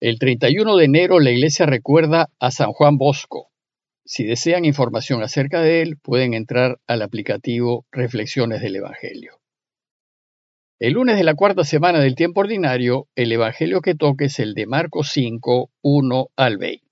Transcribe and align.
El 0.00 0.20
31 0.20 0.76
de 0.76 0.84
enero 0.84 1.18
la 1.18 1.32
iglesia 1.32 1.66
recuerda 1.66 2.28
a 2.38 2.52
San 2.52 2.70
Juan 2.70 2.98
Bosco. 2.98 3.50
Si 4.04 4.22
desean 4.22 4.64
información 4.64 5.24
acerca 5.24 5.60
de 5.60 5.82
él, 5.82 5.96
pueden 6.00 6.34
entrar 6.34 6.78
al 6.86 7.02
aplicativo 7.02 7.84
Reflexiones 7.90 8.62
del 8.62 8.76
Evangelio. 8.76 9.40
El 10.78 10.92
lunes 10.92 11.16
de 11.16 11.24
la 11.24 11.34
cuarta 11.34 11.64
semana 11.64 11.98
del 11.98 12.14
tiempo 12.14 12.42
ordinario, 12.42 13.08
el 13.16 13.32
Evangelio 13.32 13.80
que 13.80 13.96
toque 13.96 14.26
es 14.26 14.38
el 14.38 14.54
de 14.54 14.66
Marcos 14.66 15.10
5, 15.10 15.72
1 15.82 16.28
al 16.36 16.58
20. 16.58 16.84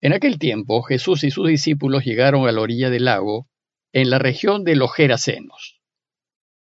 En 0.00 0.14
aquel 0.14 0.40
tiempo 0.40 0.82
Jesús 0.82 1.22
y 1.22 1.30
sus 1.30 1.46
discípulos 1.46 2.04
llegaron 2.04 2.48
a 2.48 2.52
la 2.52 2.60
orilla 2.60 2.90
del 2.90 3.04
lago, 3.04 3.46
en 3.92 4.10
la 4.10 4.18
región 4.18 4.64
de 4.64 4.74
los 4.74 4.92
Gerasenos. 4.92 5.80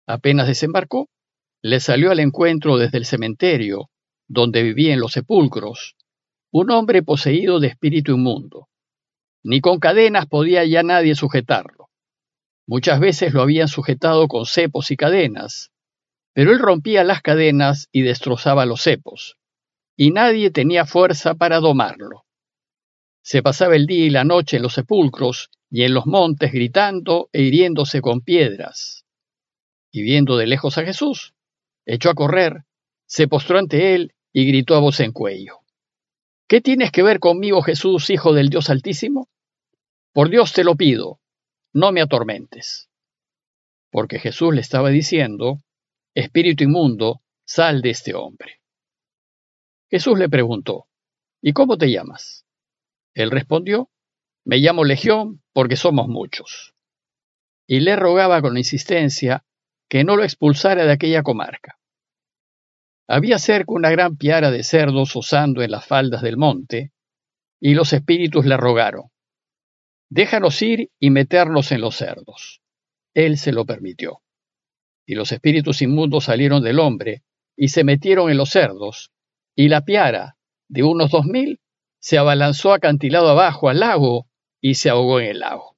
Apenas 0.06 0.46
desembarcó, 0.46 1.08
le 1.62 1.80
salió 1.80 2.12
al 2.12 2.20
encuentro 2.20 2.78
desde 2.78 2.98
el 2.98 3.06
cementerio 3.06 3.90
donde 4.28 4.62
vivía 4.62 4.92
en 4.92 5.00
los 5.00 5.12
sepulcros, 5.12 5.96
un 6.50 6.70
hombre 6.70 7.02
poseído 7.02 7.60
de 7.60 7.68
espíritu 7.68 8.12
inmundo. 8.12 8.68
Ni 9.42 9.60
con 9.60 9.80
cadenas 9.80 10.26
podía 10.26 10.64
ya 10.64 10.82
nadie 10.82 11.14
sujetarlo. 11.14 11.88
Muchas 12.66 13.00
veces 13.00 13.32
lo 13.32 13.40
habían 13.40 13.68
sujetado 13.68 14.28
con 14.28 14.44
cepos 14.44 14.90
y 14.90 14.96
cadenas, 14.96 15.72
pero 16.34 16.52
él 16.52 16.58
rompía 16.58 17.02
las 17.04 17.22
cadenas 17.22 17.88
y 17.90 18.02
destrozaba 18.02 18.66
los 18.66 18.82
cepos, 18.82 19.38
y 19.96 20.10
nadie 20.10 20.50
tenía 20.50 20.84
fuerza 20.84 21.34
para 21.34 21.60
domarlo. 21.60 22.24
Se 23.22 23.42
pasaba 23.42 23.76
el 23.76 23.86
día 23.86 24.04
y 24.04 24.10
la 24.10 24.24
noche 24.24 24.58
en 24.58 24.62
los 24.62 24.74
sepulcros 24.74 25.50
y 25.70 25.82
en 25.82 25.94
los 25.94 26.06
montes 26.06 26.52
gritando 26.52 27.28
e 27.32 27.42
hiriéndose 27.42 28.00
con 28.00 28.20
piedras. 28.20 29.04
Y 29.90 30.02
viendo 30.02 30.36
de 30.36 30.46
lejos 30.46 30.78
a 30.78 30.84
Jesús, 30.84 31.34
echó 31.86 32.10
a 32.10 32.14
correr, 32.14 32.64
se 33.06 33.26
postró 33.28 33.58
ante 33.58 33.94
él 33.94 34.14
y 34.32 34.46
gritó 34.46 34.74
a 34.74 34.80
voz 34.80 35.00
en 35.00 35.12
cuello. 35.12 35.60
¿Qué 36.48 36.60
tienes 36.60 36.92
que 36.92 37.02
ver 37.02 37.20
conmigo, 37.20 37.62
Jesús, 37.62 38.10
Hijo 38.10 38.32
del 38.32 38.48
Dios 38.48 38.70
Altísimo? 38.70 39.28
Por 40.12 40.30
Dios 40.30 40.52
te 40.52 40.64
lo 40.64 40.76
pido, 40.76 41.20
no 41.72 41.92
me 41.92 42.00
atormentes. 42.00 42.88
Porque 43.90 44.18
Jesús 44.18 44.54
le 44.54 44.60
estaba 44.60 44.90
diciendo, 44.90 45.58
Espíritu 46.14 46.64
inmundo, 46.64 47.20
sal 47.44 47.82
de 47.82 47.90
este 47.90 48.14
hombre. 48.14 48.60
Jesús 49.90 50.18
le 50.18 50.28
preguntó, 50.28 50.86
¿Y 51.40 51.52
cómo 51.52 51.78
te 51.78 51.90
llamas? 51.90 52.46
Él 53.14 53.30
respondió, 53.30 53.90
Me 54.44 54.58
llamo 54.58 54.84
Legión 54.84 55.42
porque 55.52 55.76
somos 55.76 56.08
muchos. 56.08 56.74
Y 57.66 57.80
le 57.80 57.96
rogaba 57.96 58.40
con 58.40 58.56
insistencia 58.56 59.44
que 59.88 60.04
no 60.04 60.16
lo 60.16 60.24
expulsara 60.24 60.84
de 60.84 60.92
aquella 60.92 61.22
comarca. 61.22 61.77
Había 63.08 63.38
cerca 63.38 63.72
una 63.72 63.90
gran 63.90 64.16
piara 64.16 64.50
de 64.50 64.62
cerdos 64.62 65.16
osando 65.16 65.62
en 65.62 65.70
las 65.70 65.86
faldas 65.86 66.20
del 66.20 66.36
monte, 66.36 66.92
y 67.58 67.74
los 67.74 67.92
espíritus 67.92 68.44
le 68.44 68.56
rogaron, 68.56 69.10
déjanos 70.10 70.60
ir 70.62 70.90
y 70.98 71.10
meternos 71.10 71.72
en 71.72 71.80
los 71.80 71.96
cerdos. 71.96 72.60
Él 73.14 73.38
se 73.38 73.52
lo 73.52 73.64
permitió. 73.64 74.20
Y 75.06 75.14
los 75.14 75.32
espíritus 75.32 75.80
inmundos 75.82 76.24
salieron 76.24 76.62
del 76.62 76.78
hombre 76.78 77.22
y 77.56 77.68
se 77.68 77.82
metieron 77.82 78.30
en 78.30 78.36
los 78.36 78.50
cerdos, 78.50 79.10
y 79.56 79.68
la 79.68 79.84
piara, 79.84 80.36
de 80.68 80.82
unos 80.82 81.10
dos 81.10 81.24
mil, 81.24 81.60
se 82.00 82.18
abalanzó 82.18 82.72
acantilado 82.72 83.30
abajo 83.30 83.68
al 83.68 83.80
lago 83.80 84.28
y 84.60 84.74
se 84.74 84.90
ahogó 84.90 85.18
en 85.20 85.28
el 85.28 85.38
lago. 85.40 85.76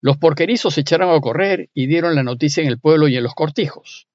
Los 0.00 0.18
porquerizos 0.18 0.74
se 0.74 0.82
echaron 0.82 1.10
a 1.10 1.20
correr 1.20 1.70
y 1.74 1.86
dieron 1.86 2.14
la 2.14 2.22
noticia 2.22 2.62
en 2.62 2.68
el 2.68 2.78
pueblo 2.78 3.08
y 3.08 3.16
en 3.16 3.24
los 3.24 3.34
cortijos. 3.34 4.06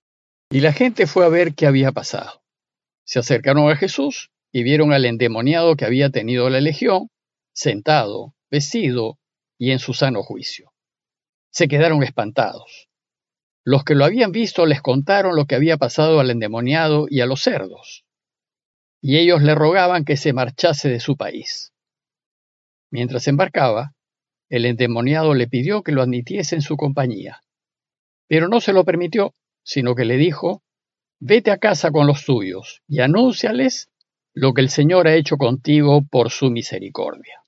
Y 0.49 0.59
la 0.59 0.73
gente 0.73 1.07
fue 1.07 1.25
a 1.25 1.29
ver 1.29 1.55
qué 1.55 1.65
había 1.65 1.91
pasado. 1.91 2.43
Se 3.05 3.19
acercaron 3.19 3.69
a 3.69 3.75
Jesús 3.75 4.31
y 4.51 4.63
vieron 4.63 4.93
al 4.93 5.05
endemoniado 5.05 5.75
que 5.75 5.85
había 5.85 6.09
tenido 6.09 6.49
la 6.49 6.61
legión, 6.61 7.09
sentado, 7.53 8.35
vestido 8.51 9.19
y 9.57 9.71
en 9.71 9.79
su 9.79 9.93
sano 9.93 10.21
juicio. 10.23 10.73
Se 11.51 11.67
quedaron 11.67 12.03
espantados. 12.03 12.89
Los 13.65 13.83
que 13.83 13.95
lo 13.95 14.05
habían 14.05 14.31
visto 14.31 14.65
les 14.65 14.81
contaron 14.81 15.35
lo 15.35 15.45
que 15.45 15.55
había 15.55 15.77
pasado 15.77 16.19
al 16.19 16.29
endemoniado 16.29 17.07
y 17.09 17.21
a 17.21 17.25
los 17.25 17.41
cerdos, 17.41 18.03
y 19.01 19.17
ellos 19.17 19.41
le 19.41 19.55
rogaban 19.55 20.03
que 20.03 20.17
se 20.17 20.33
marchase 20.33 20.89
de 20.89 20.99
su 20.99 21.15
país. 21.15 21.73
Mientras 22.91 23.27
embarcaba, 23.27 23.93
el 24.49 24.65
endemoniado 24.65 25.33
le 25.33 25.47
pidió 25.47 25.81
que 25.81 25.93
lo 25.93 26.01
admitiese 26.01 26.55
en 26.55 26.61
su 26.61 26.75
compañía, 26.75 27.41
pero 28.27 28.49
no 28.49 28.59
se 28.59 28.73
lo 28.73 28.83
permitió 28.83 29.33
sino 29.63 29.95
que 29.95 30.05
le 30.05 30.17
dijo, 30.17 30.63
vete 31.19 31.51
a 31.51 31.57
casa 31.57 31.91
con 31.91 32.07
los 32.07 32.25
tuyos 32.25 32.81
y 32.87 32.99
anúnciales 32.99 33.89
lo 34.33 34.53
que 34.53 34.61
el 34.61 34.69
Señor 34.69 35.07
ha 35.07 35.15
hecho 35.15 35.37
contigo 35.37 36.03
por 36.09 36.29
su 36.29 36.49
misericordia. 36.49 37.43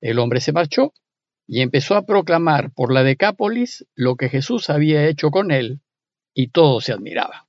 El 0.00 0.18
hombre 0.18 0.40
se 0.40 0.52
marchó 0.52 0.92
y 1.46 1.62
empezó 1.62 1.94
a 1.94 2.04
proclamar 2.04 2.72
por 2.72 2.92
la 2.92 3.02
Decápolis 3.02 3.86
lo 3.94 4.16
que 4.16 4.28
Jesús 4.28 4.68
había 4.68 5.06
hecho 5.06 5.30
con 5.30 5.50
él, 5.50 5.80
y 6.34 6.48
todos 6.50 6.84
se 6.84 6.92
admiraban. 6.92 7.40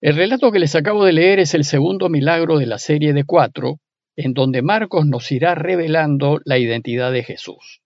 El 0.00 0.16
relato 0.16 0.52
que 0.52 0.58
les 0.58 0.74
acabo 0.74 1.04
de 1.04 1.12
leer 1.12 1.38
es 1.38 1.54
el 1.54 1.64
segundo 1.64 2.08
milagro 2.08 2.58
de 2.58 2.66
la 2.66 2.78
serie 2.78 3.12
de 3.12 3.24
cuatro, 3.24 3.80
en 4.16 4.32
donde 4.32 4.62
Marcos 4.62 5.06
nos 5.06 5.30
irá 5.32 5.54
revelando 5.54 6.40
la 6.44 6.58
identidad 6.58 7.12
de 7.12 7.24
Jesús. 7.24 7.83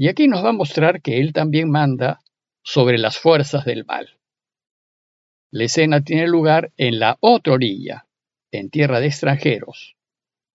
Y 0.00 0.06
aquí 0.06 0.28
nos 0.28 0.44
va 0.44 0.50
a 0.50 0.52
mostrar 0.52 1.02
que 1.02 1.18
Él 1.18 1.32
también 1.32 1.68
manda 1.68 2.20
sobre 2.62 2.98
las 2.98 3.18
fuerzas 3.18 3.64
del 3.64 3.84
mal. 3.84 4.20
La 5.50 5.64
escena 5.64 6.04
tiene 6.04 6.28
lugar 6.28 6.72
en 6.76 7.00
la 7.00 7.18
otra 7.18 7.54
orilla, 7.54 8.06
en 8.52 8.70
tierra 8.70 9.00
de 9.00 9.08
extranjeros. 9.08 9.96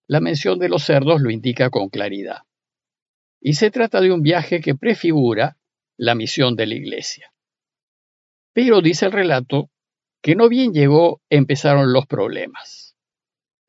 La 0.08 0.20
mención 0.20 0.58
de 0.58 0.70
los 0.70 0.84
cerdos 0.84 1.20
lo 1.20 1.30
indica 1.30 1.68
con 1.68 1.90
claridad. 1.90 2.44
Y 3.38 3.52
se 3.52 3.70
trata 3.70 4.00
de 4.00 4.12
un 4.12 4.22
viaje 4.22 4.62
que 4.62 4.76
prefigura 4.76 5.58
la 5.98 6.14
misión 6.14 6.56
de 6.56 6.66
la 6.66 6.76
iglesia. 6.76 7.30
Pero 8.54 8.80
dice 8.80 9.04
el 9.04 9.12
relato 9.12 9.68
que 10.22 10.36
no 10.36 10.48
bien 10.48 10.72
llegó 10.72 11.20
empezaron 11.28 11.92
los 11.92 12.06
problemas. 12.06 12.96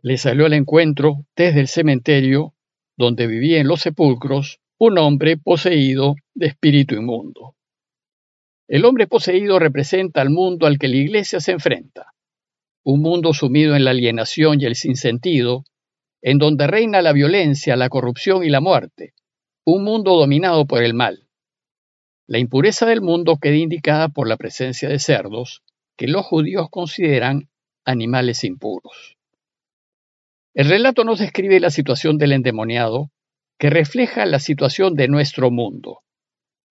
Le 0.02 0.18
salió 0.18 0.46
al 0.46 0.54
encuentro 0.54 1.26
desde 1.36 1.60
el 1.60 1.68
cementerio, 1.68 2.54
donde 2.96 3.28
vivía 3.28 3.60
en 3.60 3.68
los 3.68 3.82
sepulcros, 3.82 4.62
un 4.78 4.98
hombre 4.98 5.38
poseído 5.38 6.16
de 6.34 6.48
espíritu 6.48 6.96
inmundo. 6.96 7.56
El 8.68 8.84
hombre 8.84 9.08
poseído 9.08 9.58
representa 9.58 10.22
al 10.22 10.30
mundo 10.30 10.68
al 10.68 10.78
que 10.78 10.90
la 10.90 10.98
Iglesia 10.98 11.40
se 11.40 11.54
enfrenta, 11.54 12.14
un 12.84 13.02
mundo 13.02 13.34
sumido 13.34 13.76
en 13.76 13.86
la 13.86 13.92
alienación 13.92 14.60
y 14.60 14.66
el 14.66 14.76
sinsentido, 14.76 15.64
en 16.22 16.40
donde 16.40 16.68
reina 16.68 17.02
la 17.02 17.14
violencia, 17.14 17.78
la 17.78 17.88
corrupción 17.88 18.44
y 18.44 18.50
la 18.50 18.60
muerte, 18.60 19.14
un 19.64 19.84
mundo 19.84 20.16
dominado 20.16 20.66
por 20.66 20.84
el 20.84 20.94
mal. 20.94 21.30
La 22.28 22.40
impureza 22.40 22.86
del 22.86 23.02
mundo 23.02 23.38
queda 23.38 23.56
indicada 23.56 24.10
por 24.10 24.28
la 24.28 24.36
presencia 24.36 24.90
de 24.90 25.00
cerdos, 25.00 25.64
que 25.96 26.08
los 26.08 26.26
judíos 26.26 26.68
consideran 26.70 27.50
animales 27.86 28.44
impuros. 28.44 29.16
El 30.54 30.68
relato 30.68 31.04
nos 31.06 31.20
describe 31.20 31.60
la 31.60 31.70
situación 31.70 32.18
del 32.18 32.34
endemoniado, 32.34 33.12
que 33.58 33.70
refleja 33.70 34.26
la 34.26 34.40
situación 34.40 34.96
de 34.96 35.08
nuestro 35.08 35.50
mundo, 35.52 36.02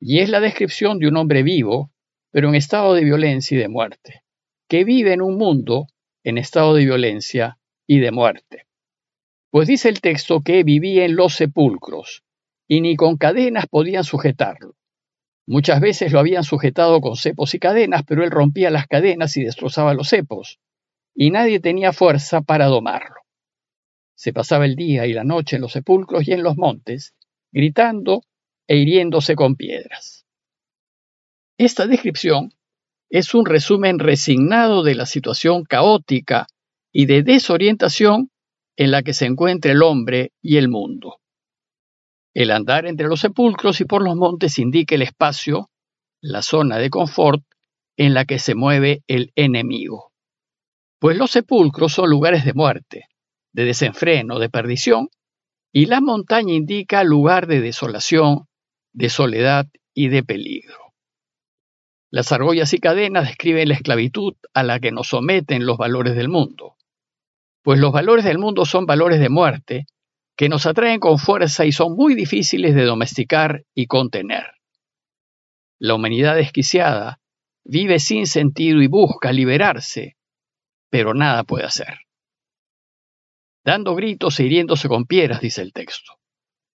y 0.00 0.20
es 0.20 0.28
la 0.28 0.40
descripción 0.40 0.98
de 0.98 1.08
un 1.08 1.16
hombre 1.16 1.42
vivo, 1.42 1.90
pero 2.30 2.48
en 2.48 2.54
estado 2.54 2.94
de 2.94 3.04
violencia 3.04 3.56
y 3.56 3.60
de 3.60 3.68
muerte, 3.68 4.22
que 4.68 4.84
vive 4.84 5.12
en 5.12 5.22
un 5.22 5.38
mundo 5.38 5.86
en 6.24 6.38
estado 6.38 6.74
de 6.74 6.84
violencia 6.84 7.58
y 7.86 8.00
de 8.00 8.10
muerte. 8.10 8.66
Pues 9.50 9.68
dice 9.68 9.88
el 9.88 10.00
texto 10.00 10.40
que 10.40 10.64
vivía 10.64 11.04
en 11.04 11.16
los 11.16 11.34
sepulcros, 11.34 12.22
y 12.66 12.80
ni 12.80 12.96
con 12.96 13.16
cadenas 13.16 13.66
podían 13.66 14.04
sujetarlo. 14.04 14.74
Muchas 15.46 15.80
veces 15.80 16.12
lo 16.12 16.18
habían 16.18 16.44
sujetado 16.44 17.00
con 17.00 17.16
cepos 17.16 17.54
y 17.54 17.58
cadenas, 17.58 18.02
pero 18.06 18.24
él 18.24 18.30
rompía 18.30 18.70
las 18.70 18.86
cadenas 18.86 19.36
y 19.36 19.44
destrozaba 19.44 19.94
los 19.94 20.08
cepos, 20.08 20.58
y 21.14 21.30
nadie 21.30 21.60
tenía 21.60 21.92
fuerza 21.92 22.40
para 22.40 22.66
domarlo. 22.66 23.23
Se 24.14 24.32
pasaba 24.32 24.64
el 24.64 24.76
día 24.76 25.06
y 25.06 25.12
la 25.12 25.24
noche 25.24 25.56
en 25.56 25.62
los 25.62 25.72
sepulcros 25.72 26.26
y 26.28 26.32
en 26.32 26.42
los 26.42 26.56
montes, 26.56 27.14
gritando 27.52 28.22
e 28.66 28.76
hiriéndose 28.76 29.34
con 29.34 29.56
piedras. 29.56 30.26
Esta 31.58 31.86
descripción 31.86 32.52
es 33.10 33.34
un 33.34 33.46
resumen 33.46 33.98
resignado 33.98 34.82
de 34.82 34.94
la 34.94 35.06
situación 35.06 35.64
caótica 35.64 36.46
y 36.92 37.06
de 37.06 37.22
desorientación 37.22 38.30
en 38.76 38.90
la 38.90 39.02
que 39.02 39.14
se 39.14 39.26
encuentra 39.26 39.72
el 39.72 39.82
hombre 39.82 40.32
y 40.42 40.56
el 40.56 40.68
mundo. 40.68 41.20
El 42.34 42.50
andar 42.50 42.86
entre 42.86 43.06
los 43.06 43.20
sepulcros 43.20 43.80
y 43.80 43.84
por 43.84 44.02
los 44.02 44.16
montes 44.16 44.58
indica 44.58 44.96
el 44.96 45.02
espacio, 45.02 45.70
la 46.20 46.42
zona 46.42 46.78
de 46.78 46.90
confort 46.90 47.44
en 47.96 48.14
la 48.14 48.24
que 48.24 48.40
se 48.40 48.56
mueve 48.56 49.04
el 49.06 49.32
enemigo. 49.36 50.12
Pues 50.98 51.16
los 51.16 51.30
sepulcros 51.30 51.92
son 51.92 52.10
lugares 52.10 52.44
de 52.44 52.54
muerte, 52.54 53.06
de 53.54 53.64
desenfreno, 53.64 54.38
de 54.38 54.50
perdición, 54.50 55.08
y 55.72 55.86
la 55.86 56.00
montaña 56.00 56.52
indica 56.52 57.02
lugar 57.04 57.46
de 57.46 57.60
desolación, 57.60 58.46
de 58.92 59.08
soledad 59.08 59.66
y 59.94 60.08
de 60.08 60.22
peligro. 60.22 60.92
Las 62.10 62.30
argollas 62.32 62.72
y 62.74 62.78
cadenas 62.78 63.26
describen 63.26 63.68
la 63.68 63.74
esclavitud 63.74 64.34
a 64.52 64.62
la 64.62 64.78
que 64.78 64.92
nos 64.92 65.08
someten 65.08 65.66
los 65.66 65.78
valores 65.78 66.14
del 66.14 66.28
mundo, 66.28 66.76
pues 67.62 67.78
los 67.78 67.92
valores 67.92 68.24
del 68.24 68.38
mundo 68.38 68.66
son 68.66 68.86
valores 68.86 69.20
de 69.20 69.30
muerte 69.30 69.86
que 70.36 70.48
nos 70.48 70.66
atraen 70.66 71.00
con 71.00 71.18
fuerza 71.18 71.64
y 71.64 71.72
son 71.72 71.94
muy 71.94 72.14
difíciles 72.14 72.74
de 72.74 72.84
domesticar 72.84 73.64
y 73.74 73.86
contener. 73.86 74.44
La 75.78 75.94
humanidad 75.94 76.34
desquiciada 76.34 77.20
vive 77.64 77.98
sin 78.00 78.26
sentido 78.26 78.82
y 78.82 78.88
busca 78.88 79.32
liberarse, 79.32 80.16
pero 80.90 81.14
nada 81.14 81.44
puede 81.44 81.64
hacer. 81.64 82.03
Dando 83.64 83.94
gritos 83.94 84.38
e 84.40 84.44
hiriéndose 84.44 84.88
con 84.88 85.06
piedras, 85.06 85.40
dice 85.40 85.62
el 85.62 85.72
texto. 85.72 86.18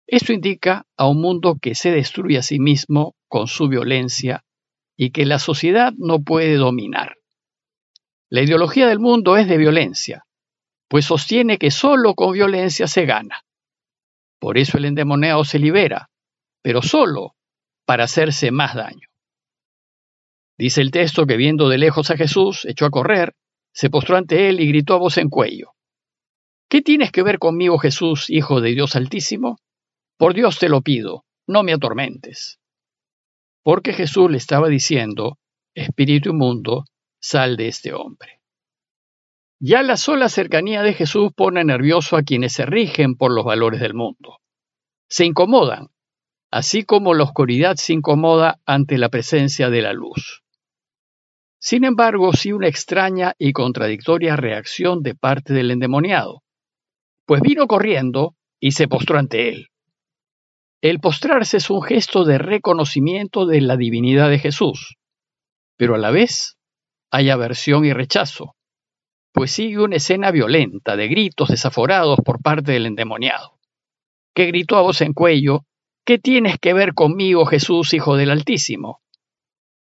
Esto 0.08 0.32
indica 0.32 0.86
a 0.96 1.08
un 1.08 1.20
mundo 1.20 1.58
que 1.62 1.76
se 1.76 1.92
destruye 1.92 2.38
a 2.38 2.42
sí 2.42 2.60
mismo 2.60 3.16
con 3.28 3.48
su 3.48 3.68
violencia 3.68 4.46
y 4.96 5.12
que 5.12 5.26
la 5.26 5.38
sociedad 5.38 5.92
no 5.98 6.24
puede 6.24 6.56
dominar. 6.56 7.18
La 8.30 8.42
ideología 8.42 8.88
del 8.88 9.00
mundo 9.00 9.36
es 9.36 9.50
de 9.50 9.58
violencia, 9.58 10.26
pues 10.88 11.06
sostiene 11.06 11.58
que 11.58 11.72
solo 11.72 12.16
con 12.16 12.32
violencia 12.32 12.88
se 12.88 13.06
gana. 13.06 13.42
Por 14.40 14.58
eso 14.58 14.78
el 14.78 14.86
endemoniado 14.86 15.44
se 15.44 15.60
libera, 15.60 16.10
pero 16.62 16.82
solo 16.82 17.36
para 17.86 18.06
hacerse 18.06 18.52
más 18.52 18.76
daño. 18.76 19.08
Dice 20.58 20.82
el 20.82 20.92
texto 20.92 21.26
que 21.26 21.38
viendo 21.38 21.68
de 21.68 21.78
lejos 21.78 22.12
a 22.12 22.18
Jesús, 22.18 22.66
echó 22.66 22.86
a 22.86 22.92
correr, 22.92 23.36
se 23.74 23.90
postró 23.90 24.16
ante 24.16 24.50
él 24.50 24.60
y 24.62 24.68
gritó 24.68 24.94
a 24.94 25.00
voz 25.00 25.18
en 25.18 25.30
cuello. 25.30 25.77
¿Qué 26.70 26.82
tienes 26.82 27.12
que 27.12 27.24
ver 27.24 27.40
conmigo, 27.40 27.78
Jesús, 27.78 28.30
Hijo 28.30 28.62
de 28.62 28.72
Dios 28.72 28.96
Altísimo? 28.96 29.58
Por 30.18 30.34
Dios 30.34 30.60
te 30.60 30.70
lo 30.70 30.82
pido, 30.82 31.26
no 31.48 31.64
me 31.64 31.74
atormentes 31.74 32.60
porque 33.68 33.92
Jesús 33.92 34.32
le 34.32 34.38
estaba 34.38 34.70
diciendo, 34.70 35.40
Espíritu 35.76 36.30
inmundo, 36.30 36.86
sal 37.20 37.58
de 37.58 37.68
este 37.68 37.94
hombre. 37.94 38.40
Ya 39.60 39.84
la 39.84 39.98
sola 39.98 40.30
cercanía 40.30 40.84
de 40.84 40.94
Jesús 40.94 41.34
pone 41.36 41.66
nervioso 41.66 42.16
a 42.16 42.24
quienes 42.24 42.54
se 42.54 42.66
rigen 42.66 43.18
por 43.18 43.34
los 43.34 43.44
valores 43.44 43.82
del 43.82 43.94
mundo. 43.94 44.38
Se 45.10 45.26
incomodan, 45.26 45.90
así 46.50 46.86
como 46.86 47.14
la 47.14 47.26
oscuridad 47.26 47.76
se 47.76 47.92
incomoda 47.92 48.62
ante 48.66 48.98
la 48.98 49.10
presencia 49.10 49.70
de 49.70 49.82
la 49.82 49.92
luz. 49.92 50.46
Sin 51.60 51.84
embargo, 51.84 52.32
sí 52.32 52.54
una 52.54 52.70
extraña 52.70 53.36
y 53.38 53.52
contradictoria 53.52 54.38
reacción 54.38 55.04
de 55.04 55.14
parte 55.14 55.54
del 55.54 55.72
endemoniado, 55.72 56.42
pues 57.28 57.42
vino 57.42 57.68
corriendo 57.68 58.36
y 58.60 58.72
se 58.72 58.88
postró 58.88 59.20
ante 59.20 59.50
él. 59.50 59.68
El 60.82 61.00
postrarse 61.00 61.58
es 61.58 61.70
un 61.70 61.82
gesto 61.84 62.24
de 62.24 62.38
reconocimiento 62.38 63.46
de 63.46 63.60
la 63.62 63.76
divinidad 63.76 64.30
de 64.30 64.40
Jesús, 64.40 64.96
pero 65.76 65.96
a 65.96 65.98
la 65.98 66.10
vez 66.10 66.58
hay 67.12 67.30
aversión 67.30 67.84
y 67.84 67.92
rechazo, 67.92 68.56
pues 69.34 69.52
sigue 69.52 69.80
una 69.80 69.98
escena 69.98 70.32
violenta 70.32 70.96
de 70.96 71.10
gritos 71.10 71.50
desaforados 71.50 72.20
por 72.24 72.42
parte 72.42 72.72
del 72.72 72.86
endemoniado, 72.86 73.60
que 74.34 74.46
gritó 74.46 74.78
a 74.78 74.82
voz 74.82 75.02
en 75.02 75.14
cuello, 75.14 75.66
¿qué 76.06 76.20
tienes 76.20 76.58
que 76.60 76.74
ver 76.74 76.94
conmigo, 76.94 77.46
Jesús, 77.46 77.94
Hijo 77.94 78.16
del 78.16 78.32
Altísimo? 78.32 79.02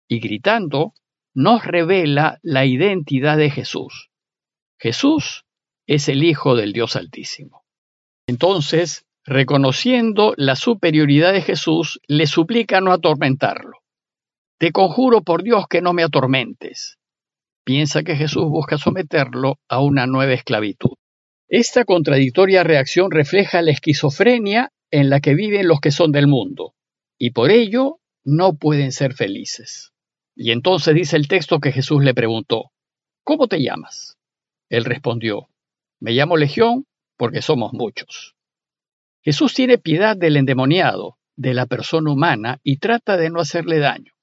Y 0.08 0.20
gritando, 0.20 0.94
nos 1.34 1.66
revela 1.66 2.40
la 2.44 2.66
identidad 2.66 3.38
de 3.38 3.50
Jesús. 3.50 4.10
Jesús 4.80 5.45
es 5.88 6.10
el 6.10 6.24
Hijo 6.24 6.56
del 6.56 6.74
Dios 6.74 6.96
Altísimo. 6.96 7.64
Entonces, 8.28 9.06
reconociendo 9.24 10.34
la 10.38 10.56
superioridad 10.56 11.34
de 11.34 11.42
Jesús, 11.42 12.00
le 12.08 12.28
suplica 12.28 12.82
no 12.82 12.92
atormentarlo. 12.92 13.80
Te 14.58 14.72
conjuro 14.72 15.22
por 15.22 15.44
Dios 15.44 15.66
que 15.70 15.82
no 15.82 15.94
me 15.94 16.04
atormentes. 16.04 16.98
Piensa 17.64 18.04
que 18.04 18.16
Jesús 18.16 18.46
busca 18.46 18.78
someterlo 18.78 19.60
a 19.68 19.82
una 19.82 20.08
nueva 20.08 20.34
esclavitud. 20.34 20.94
Esta 21.48 21.86
contradictoria 21.86 22.64
reacción 22.64 23.12
refleja 23.12 23.62
la 23.62 23.72
esquizofrenia 23.72 24.72
en 24.92 25.10
la 25.10 25.20
que 25.20 25.36
viven 25.36 25.68
los 25.68 25.80
que 25.80 25.92
son 25.92 26.12
del 26.12 26.28
mundo, 26.28 26.74
y 27.18 27.32
por 27.32 27.52
ello 27.52 28.00
no 28.24 28.56
pueden 28.56 28.92
ser 28.92 29.14
felices. 29.14 29.92
Y 30.36 30.52
entonces 30.52 30.96
dice 30.96 31.18
el 31.18 31.28
texto 31.28 31.60
que 31.60 31.72
Jesús 31.72 32.04
le 32.04 32.14
preguntó, 32.14 32.72
¿Cómo 33.24 33.48
te 33.48 33.62
llamas? 33.62 34.18
Él 34.70 34.86
respondió, 34.86 35.50
Me 36.06 36.12
llamo 36.12 36.38
Legión 36.38 36.86
porque 37.18 37.42
somos 37.42 37.74
muchos. 37.74 38.36
Jesús 39.24 39.56
tiene 39.56 39.80
piedad 39.80 40.16
del 40.16 40.38
endemoniado, 40.38 41.18
de 41.36 41.56
la 41.56 41.66
persona 41.66 42.12
humana, 42.12 42.60
y 42.62 42.78
trata 42.78 43.18
de 43.18 43.32
no 43.32 43.40
hacerle 43.40 43.80
daño. 43.80 44.14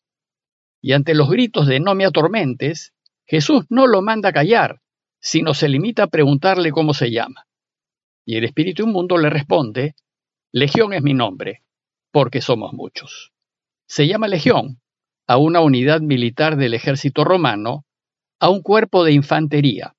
Y 0.81 0.93
ante 0.93 1.13
los 1.13 1.29
gritos 1.29 1.67
de 1.67 1.81
no 1.81 1.97
me 1.97 2.05
atormentes, 2.05 2.93
Jesús 3.27 3.65
no 3.69 3.89
lo 3.89 4.01
manda 4.01 4.33
callar, 4.33 4.81
sino 5.19 5.55
se 5.55 5.69
limita 5.69 6.05
a 6.05 6.07
preguntarle 6.07 6.71
cómo 6.71 6.95
se 6.95 7.11
llama. 7.11 7.49
Y 8.25 8.37
el 8.37 8.45
espíritu 8.45 8.85
inmundo 8.85 9.19
le 9.19 9.29
responde, 9.29 9.97
Legión 10.53 10.93
es 10.93 11.03
mi 11.03 11.15
nombre, 11.15 11.65
porque 12.13 12.41
somos 12.41 12.73
muchos. 12.75 13.33
Se 13.89 14.07
llama 14.07 14.29
Legión 14.29 14.81
a 15.27 15.37
una 15.37 15.61
unidad 15.63 16.01
militar 16.01 16.55
del 16.57 16.75
ejército 16.75 17.25
romano, 17.25 17.85
a 18.39 18.51
un 18.51 18.63
cuerpo 18.63 19.03
de 19.03 19.15
infantería. 19.15 19.97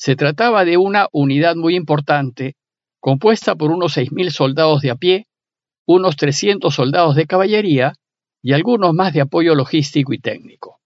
Se 0.00 0.16
trataba 0.16 0.64
de 0.64 0.78
una 0.78 1.08
unidad 1.12 1.56
muy 1.56 1.76
importante 1.76 2.54
compuesta 3.00 3.54
por 3.54 3.70
unos 3.70 3.98
6.000 3.98 4.30
soldados 4.30 4.80
de 4.80 4.90
a 4.90 4.94
pie, 4.94 5.26
unos 5.86 6.16
300 6.16 6.74
soldados 6.74 7.16
de 7.16 7.26
caballería 7.26 7.92
y 8.42 8.54
algunos 8.54 8.94
más 8.94 9.12
de 9.12 9.20
apoyo 9.20 9.54
logístico 9.54 10.14
y 10.14 10.18
técnico. 10.18 10.78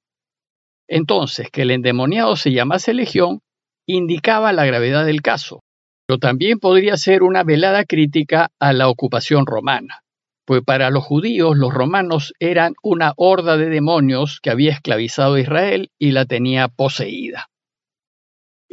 Entonces, 0.88 1.48
que 1.52 1.62
el 1.62 1.70
endemoniado 1.70 2.34
se 2.34 2.50
llamase 2.50 2.92
legión 2.92 3.38
indicaba 3.86 4.52
la 4.52 4.64
gravedad 4.64 5.06
del 5.06 5.22
caso, 5.22 5.62
pero 6.08 6.18
también 6.18 6.58
podría 6.58 6.96
ser 6.96 7.22
una 7.22 7.44
velada 7.44 7.84
crítica 7.84 8.48
a 8.58 8.72
la 8.72 8.88
ocupación 8.88 9.46
romana, 9.46 10.00
pues 10.44 10.62
para 10.64 10.90
los 10.90 11.04
judíos 11.04 11.56
los 11.56 11.72
romanos 11.72 12.32
eran 12.40 12.74
una 12.82 13.12
horda 13.16 13.58
de 13.58 13.68
demonios 13.68 14.40
que 14.42 14.50
había 14.50 14.72
esclavizado 14.72 15.34
a 15.34 15.40
Israel 15.40 15.92
y 16.00 16.10
la 16.10 16.24
tenía 16.24 16.66
poseída. 16.66 17.48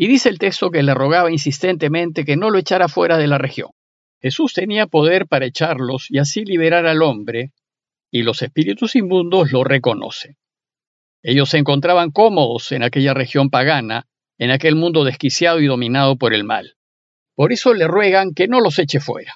Y 0.02 0.08
dice 0.08 0.30
el 0.30 0.40
texto 0.40 0.72
que 0.72 0.82
le 0.82 0.96
rogaba 0.96 1.32
insistentemente 1.32 2.26
que 2.26 2.36
no 2.36 2.50
lo 2.50 2.58
echara 2.58 2.88
fuera 2.88 3.20
de 3.20 3.28
la 3.28 3.38
región. 3.38 3.70
Jesús 4.20 4.52
tenía 4.52 4.88
poder 4.88 5.28
para 5.28 5.46
echarlos 5.46 6.10
y 6.10 6.18
así 6.18 6.44
liberar 6.44 6.88
al 6.88 7.04
hombre, 7.04 7.52
y 8.10 8.24
los 8.24 8.42
espíritus 8.42 8.96
inmundos 8.96 9.52
lo 9.52 9.64
reconocen. 9.64 10.38
Ellos 11.22 11.50
se 11.50 11.60
encontraban 11.60 12.10
cómodos 12.10 12.72
en 12.72 12.82
aquella 12.82 13.14
región 13.14 13.52
pagana, 13.52 14.08
en 14.40 14.50
aquel 14.50 14.76
mundo 14.76 15.04
desquiciado 15.04 15.60
y 15.60 15.68
dominado 15.68 16.18
por 16.18 16.34
el 16.34 16.46
mal. 16.46 16.78
Por 17.36 17.54
eso 17.54 17.76
le 17.76 17.86
ruegan 17.86 18.34
que 18.34 18.48
no 18.48 18.60
los 18.60 18.80
eche 18.80 19.00
fuera. 19.00 19.36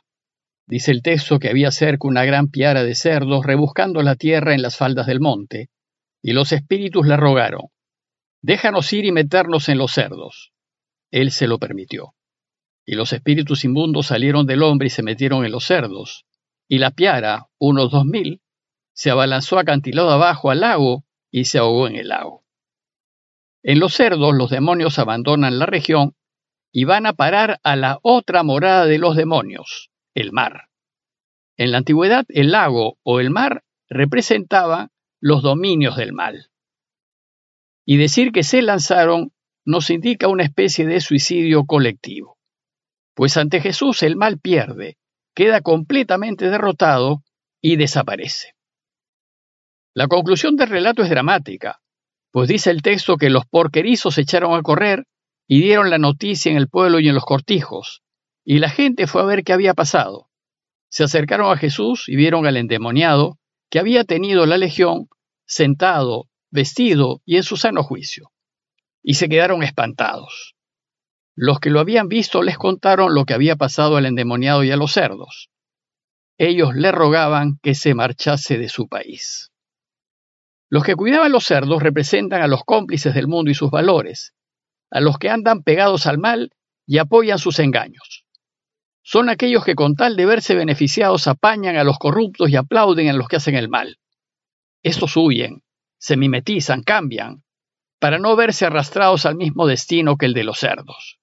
Dice 0.65 0.89
el 0.89 1.03
texto 1.03 1.38
que 1.38 1.50
había 1.50 1.69
cerca 1.69 2.07
una 2.07 2.25
gran 2.25 2.48
piara 2.48 2.84
de 2.84 2.95
cerdos 2.95 3.45
rebuscando 3.45 4.01
la 4.01 4.15
tierra 4.15 4.55
en 4.55 4.63
las 4.63 4.77
faldas 4.77 5.05
del 5.05 5.19
monte, 5.19 5.69
y 6.24 6.34
los 6.34 6.51
espíritus 6.53 7.05
le 7.05 7.17
rogaron, 7.17 7.67
Déjanos 8.41 8.91
ir 8.93 9.05
y 9.05 9.12
meternos 9.12 9.69
en 9.69 9.77
los 9.77 9.91
cerdos. 9.91 10.54
Él 11.15 11.31
se 11.31 11.48
lo 11.48 11.60
permitió. 11.60 12.13
Y 12.86 12.95
los 12.95 13.13
espíritus 13.13 13.63
inmundos 13.63 14.07
salieron 14.07 14.45
del 14.45 14.62
hombre 14.63 14.88
y 14.88 14.89
se 14.89 15.01
metieron 15.01 15.45
en 15.45 15.53
los 15.53 15.63
cerdos. 15.63 16.25
Y 16.67 16.79
la 16.79 16.91
piara, 16.91 17.48
unos 17.57 17.89
dos 17.89 18.03
mil, 18.03 18.41
se 18.93 19.12
abalanzó 19.12 19.57
acantilado 19.57 20.12
abajo 20.12 20.51
al 20.51 20.60
lago 20.60 21.05
y 21.31 21.45
se 21.45 21.57
ahogó 21.57 21.88
en 21.88 21.95
el 21.95 22.10
lago. 22.10 22.43
En 23.63 23.79
los 23.79 23.93
cerdos 23.93 24.36
los 24.36 24.50
demonios 24.50 25.00
abandonan 25.00 25.57
la 25.57 25.65
región 25.65 26.17
y 26.74 26.84
van 26.84 27.05
a 27.05 27.13
parar 27.13 27.62
a 27.63 27.77
la 27.77 27.98
otra 28.01 28.43
morada 28.43 28.86
de 28.86 28.98
los 28.98 29.15
demonios, 29.15 29.91
el 30.15 30.34
mar. 30.34 30.67
En 31.55 31.72
la 31.72 31.77
antigüedad 31.77 32.25
el 32.27 32.51
lago 32.51 32.98
o 33.03 33.22
el 33.22 33.29
mar 33.29 33.63
representaba 33.88 34.91
los 35.22 35.41
dominios 35.43 35.95
del 35.95 36.12
mal. 36.12 36.51
Y 37.86 37.95
decir 37.95 38.34
que 38.34 38.43
se 38.43 38.62
lanzaron 38.62 39.31
nos 39.65 39.89
indica 39.89 40.27
una 40.27 40.43
especie 40.43 40.86
de 40.86 41.01
suicidio 41.01 41.65
colectivo. 41.65 42.38
Pues 43.15 43.36
ante 43.38 43.62
Jesús 43.62 44.03
el 44.03 44.15
mal 44.15 44.39
pierde, 44.39 44.98
queda 45.34 45.62
completamente 45.62 46.50
derrotado 46.50 47.24
y 47.62 47.75
desaparece. 47.75 48.53
La 49.93 50.07
conclusión 50.07 50.55
del 50.55 50.69
relato 50.69 51.01
es 51.03 51.10
dramática, 51.10 51.81
pues 52.31 52.48
dice 52.50 52.69
el 52.69 52.81
texto 52.81 53.17
que 53.17 53.29
los 53.29 53.45
porquerizos 53.45 54.15
se 54.15 54.22
echaron 54.22 54.53
a 54.53 54.62
correr 54.62 55.05
y 55.48 55.62
dieron 55.62 55.89
la 55.89 55.98
noticia 55.98 56.51
en 56.51 56.57
el 56.57 56.67
pueblo 56.67 57.00
y 57.00 57.07
en 57.07 57.15
los 57.15 57.25
cortijos, 57.25 58.03
y 58.43 58.60
la 58.60 58.69
gente 58.69 59.07
fue 59.07 59.22
a 59.22 59.25
ver 59.25 59.43
qué 59.43 59.53
había 59.53 59.74
pasado. 59.74 60.29
Se 60.89 61.03
acercaron 61.03 61.51
a 61.51 61.57
Jesús 61.57 62.07
y 62.07 62.15
vieron 62.15 62.45
al 62.45 62.57
endemoniado 62.57 63.39
que 63.69 63.79
había 63.79 64.03
tenido 64.03 64.45
la 64.45 64.57
legión 64.57 65.07
sentado 65.45 66.27
vestido 66.51 67.22
y 67.25 67.38
en 67.38 67.43
su 67.43 67.57
sano 67.57 67.84
juicio, 67.84 68.31
y 69.07 69.13
se 69.13 69.29
quedaron 69.29 69.62
espantados. 69.62 70.55
Los 71.35 71.59
que 71.59 71.69
lo 71.69 71.79
habían 71.79 72.07
visto 72.07 72.41
les 72.41 72.57
contaron 72.57 73.13
lo 73.13 73.25
que 73.25 73.35
había 73.35 73.55
pasado 73.55 73.97
al 73.97 74.07
endemoniado 74.07 74.63
y 74.63 74.71
a 74.71 74.77
los 74.77 74.93
cerdos. 74.93 75.51
Ellos 76.39 76.74
le 76.74 76.91
rogaban 76.91 77.59
que 77.62 77.75
se 77.75 77.93
marchase 77.93 78.57
de 78.57 78.67
su 78.67 78.88
país. 78.88 79.51
Los 80.69 80.83
que 80.83 80.95
cuidaban 80.95 81.31
los 81.31 81.45
cerdos 81.45 81.83
representan 81.83 82.41
a 82.41 82.47
los 82.47 82.63
cómplices 82.63 83.13
del 83.13 83.27
mundo 83.27 83.51
y 83.51 83.53
sus 83.53 83.69
valores, 83.69 84.33
a 84.89 85.01
los 85.01 85.19
que 85.19 85.29
andan 85.29 85.62
pegados 85.62 86.07
al 86.07 86.17
mal 86.17 86.50
y 86.88 86.97
apoyan 86.97 87.38
sus 87.38 87.59
engaños. 87.59 88.25
Son 89.03 89.29
aquellos 89.29 89.63
que 89.63 89.75
con 89.75 89.93
tal 89.93 90.15
de 90.15 90.25
verse 90.25 90.55
beneficiados 90.55 91.27
apañan 91.27 91.77
a 91.77 91.83
los 91.83 92.00
corruptos 92.00 92.50
y 92.50 92.55
aplauden 92.55 93.09
a 93.09 93.13
los 93.13 93.27
que 93.27 93.35
hacen 93.35 93.53
el 93.53 93.69
mal. 93.69 94.00
Estos 94.81 95.15
huyen, 95.15 95.62
se 96.00 96.17
mimetizan, 96.17 96.81
cambian, 96.81 97.44
para 98.05 98.19
no 98.19 98.35
verse 98.35 98.67
arrastrados 98.67 99.25
al 99.25 99.35
mismo 99.35 99.65
destino 99.65 100.15
que 100.15 100.27
el 100.27 100.35
de 100.35 100.43
los 100.43 100.59
cerdos. 100.59 101.17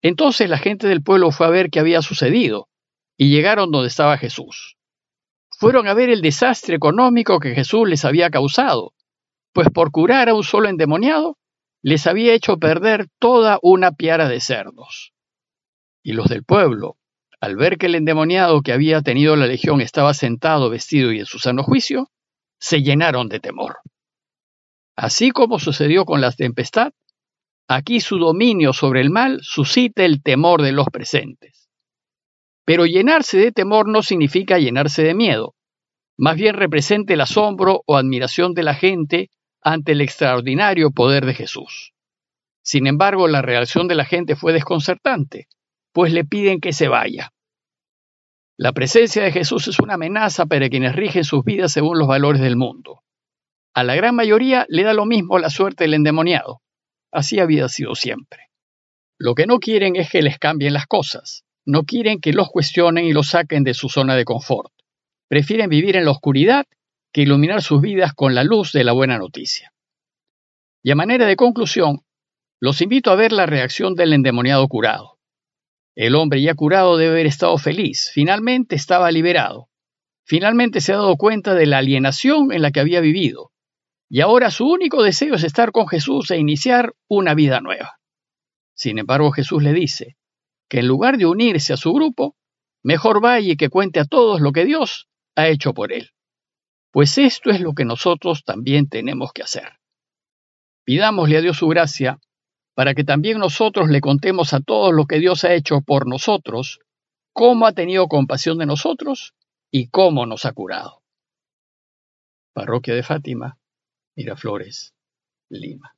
Entonces 0.00 0.48
la 0.48 0.56
gente 0.56 0.88
del 0.88 1.02
pueblo 1.02 1.30
fue 1.30 1.46
a 1.46 1.50
ver 1.50 1.68
qué 1.68 1.78
había 1.78 2.00
sucedido, 2.00 2.70
y 3.18 3.28
llegaron 3.28 3.70
donde 3.70 3.88
estaba 3.88 4.16
Jesús. 4.16 4.78
Fueron 5.58 5.86
a 5.86 5.92
ver 5.92 6.08
el 6.08 6.22
desastre 6.22 6.76
económico 6.76 7.38
que 7.38 7.54
Jesús 7.54 7.86
les 7.86 8.06
había 8.06 8.30
causado, 8.30 8.94
pues 9.52 9.68
por 9.68 9.90
curar 9.90 10.30
a 10.30 10.34
un 10.34 10.42
solo 10.42 10.70
endemoniado, 10.70 11.36
les 11.82 12.06
había 12.06 12.32
hecho 12.32 12.56
perder 12.56 13.08
toda 13.18 13.58
una 13.60 13.92
piara 13.92 14.26
de 14.26 14.40
cerdos. 14.40 15.12
Y 16.02 16.14
los 16.14 16.30
del 16.30 16.44
pueblo, 16.44 16.96
al 17.42 17.56
ver 17.56 17.76
que 17.76 17.88
el 17.88 17.96
endemoniado 17.96 18.62
que 18.62 18.72
había 18.72 19.02
tenido 19.02 19.36
la 19.36 19.46
legión 19.46 19.82
estaba 19.82 20.14
sentado, 20.14 20.70
vestido 20.70 21.12
y 21.12 21.18
en 21.18 21.26
su 21.26 21.38
sano 21.38 21.62
juicio, 21.62 22.08
se 22.58 22.80
llenaron 22.80 23.28
de 23.28 23.40
temor. 23.40 23.80
Así 24.96 25.30
como 25.30 25.58
sucedió 25.58 26.04
con 26.04 26.20
la 26.20 26.30
tempestad, 26.32 26.92
aquí 27.68 28.00
su 28.00 28.18
dominio 28.18 28.72
sobre 28.72 29.00
el 29.00 29.10
mal 29.10 29.40
suscita 29.42 30.04
el 30.04 30.22
temor 30.22 30.62
de 30.62 30.72
los 30.72 30.86
presentes. 30.86 31.68
Pero 32.64 32.86
llenarse 32.86 33.38
de 33.38 33.52
temor 33.52 33.88
no 33.88 34.02
significa 34.02 34.58
llenarse 34.58 35.02
de 35.02 35.14
miedo, 35.14 35.54
más 36.16 36.36
bien 36.36 36.54
representa 36.54 37.12
el 37.12 37.20
asombro 37.20 37.82
o 37.86 37.96
admiración 37.96 38.54
de 38.54 38.62
la 38.62 38.74
gente 38.74 39.30
ante 39.60 39.92
el 39.92 40.00
extraordinario 40.00 40.90
poder 40.90 41.26
de 41.26 41.34
Jesús. 41.34 41.92
Sin 42.62 42.86
embargo, 42.86 43.28
la 43.28 43.42
reacción 43.42 43.88
de 43.88 43.94
la 43.94 44.04
gente 44.04 44.36
fue 44.36 44.52
desconcertante, 44.52 45.48
pues 45.92 46.12
le 46.12 46.24
piden 46.24 46.60
que 46.60 46.72
se 46.72 46.88
vaya. 46.88 47.32
La 48.56 48.72
presencia 48.72 49.22
de 49.22 49.32
Jesús 49.32 49.66
es 49.66 49.80
una 49.80 49.94
amenaza 49.94 50.46
para 50.46 50.68
quienes 50.68 50.94
rigen 50.94 51.24
sus 51.24 51.44
vidas 51.44 51.72
según 51.72 51.98
los 51.98 52.06
valores 52.06 52.40
del 52.40 52.56
mundo. 52.56 53.03
A 53.76 53.82
la 53.82 53.96
gran 53.96 54.14
mayoría 54.14 54.66
le 54.68 54.84
da 54.84 54.94
lo 54.94 55.04
mismo 55.04 55.40
la 55.40 55.50
suerte 55.50 55.82
del 55.82 55.94
endemoniado. 55.94 56.62
Así 57.10 57.40
había 57.40 57.68
sido 57.68 57.96
siempre. 57.96 58.50
Lo 59.18 59.34
que 59.34 59.46
no 59.46 59.58
quieren 59.58 59.96
es 59.96 60.10
que 60.10 60.22
les 60.22 60.38
cambien 60.38 60.72
las 60.72 60.86
cosas. 60.86 61.42
No 61.66 61.82
quieren 61.82 62.20
que 62.20 62.32
los 62.32 62.50
cuestionen 62.50 63.04
y 63.04 63.12
los 63.12 63.30
saquen 63.30 63.64
de 63.64 63.74
su 63.74 63.88
zona 63.88 64.14
de 64.14 64.24
confort. 64.24 64.72
Prefieren 65.28 65.68
vivir 65.68 65.96
en 65.96 66.04
la 66.04 66.12
oscuridad 66.12 66.66
que 67.12 67.22
iluminar 67.22 67.62
sus 67.62 67.80
vidas 67.80 68.14
con 68.14 68.36
la 68.36 68.44
luz 68.44 68.70
de 68.70 68.84
la 68.84 68.92
buena 68.92 69.18
noticia. 69.18 69.72
Y 70.84 70.92
a 70.92 70.94
manera 70.94 71.26
de 71.26 71.34
conclusión, 71.34 72.02
los 72.60 72.80
invito 72.80 73.10
a 73.10 73.16
ver 73.16 73.32
la 73.32 73.46
reacción 73.46 73.96
del 73.96 74.12
endemoniado 74.12 74.68
curado. 74.68 75.18
El 75.96 76.14
hombre 76.14 76.40
ya 76.42 76.54
curado 76.54 76.96
debe 76.96 77.12
haber 77.12 77.26
estado 77.26 77.58
feliz, 77.58 78.10
finalmente 78.12 78.76
estaba 78.76 79.10
liberado. 79.10 79.68
Finalmente 80.24 80.80
se 80.80 80.92
ha 80.92 80.96
dado 80.96 81.16
cuenta 81.16 81.54
de 81.54 81.66
la 81.66 81.78
alienación 81.78 82.52
en 82.52 82.62
la 82.62 82.70
que 82.70 82.80
había 82.80 83.00
vivido 83.00 83.50
y 84.14 84.20
ahora 84.20 84.52
su 84.52 84.70
único 84.70 85.02
deseo 85.02 85.34
es 85.34 85.42
estar 85.42 85.72
con 85.72 85.88
Jesús 85.88 86.30
e 86.30 86.38
iniciar 86.38 86.94
una 87.08 87.34
vida 87.34 87.60
nueva. 87.60 87.98
Sin 88.72 89.00
embargo, 89.00 89.32
Jesús 89.32 89.60
le 89.60 89.72
dice 89.72 90.16
que 90.68 90.78
en 90.78 90.86
lugar 90.86 91.18
de 91.18 91.26
unirse 91.26 91.72
a 91.72 91.76
su 91.76 91.92
grupo, 91.92 92.36
mejor 92.84 93.20
vaya 93.20 93.54
y 93.54 93.56
que 93.56 93.70
cuente 93.70 93.98
a 93.98 94.04
todos 94.04 94.40
lo 94.40 94.52
que 94.52 94.66
Dios 94.66 95.08
ha 95.34 95.48
hecho 95.48 95.74
por 95.74 95.92
él. 95.92 96.10
Pues 96.92 97.18
esto 97.18 97.50
es 97.50 97.60
lo 97.60 97.72
que 97.72 97.84
nosotros 97.84 98.44
también 98.44 98.88
tenemos 98.88 99.32
que 99.32 99.42
hacer. 99.42 99.80
Pidámosle 100.84 101.38
a 101.38 101.40
Dios 101.40 101.56
su 101.56 101.66
gracia 101.66 102.20
para 102.76 102.94
que 102.94 103.02
también 103.02 103.40
nosotros 103.40 103.90
le 103.90 104.00
contemos 104.00 104.54
a 104.54 104.60
todos 104.60 104.94
lo 104.94 105.06
que 105.06 105.18
Dios 105.18 105.42
ha 105.42 105.54
hecho 105.54 105.80
por 105.80 106.06
nosotros, 106.06 106.78
cómo 107.32 107.66
ha 107.66 107.72
tenido 107.72 108.06
compasión 108.06 108.58
de 108.58 108.66
nosotros 108.66 109.34
y 109.72 109.88
cómo 109.88 110.24
nos 110.24 110.44
ha 110.44 110.52
curado. 110.52 111.02
Parroquia 112.52 112.94
de 112.94 113.02
Fátima, 113.02 113.58
Miraflores, 114.16 114.92
Lima. 115.50 115.90